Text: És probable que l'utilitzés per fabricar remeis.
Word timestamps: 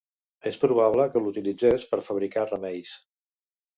És 0.51 0.55
probable 0.61 1.05
que 1.15 1.21
l'utilitzés 1.25 1.85
per 1.93 2.01
fabricar 2.11 2.47
remeis. 2.53 2.95